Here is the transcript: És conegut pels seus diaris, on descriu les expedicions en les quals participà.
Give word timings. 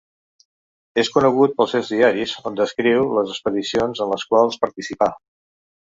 És 1.01 1.11
conegut 1.17 1.53
pels 1.59 1.75
seus 1.75 1.91
diaris, 1.95 2.33
on 2.51 2.57
descriu 2.61 3.07
les 3.19 3.35
expedicions 3.35 4.03
en 4.07 4.11
les 4.15 4.29
quals 4.33 4.59
participà. 4.65 5.13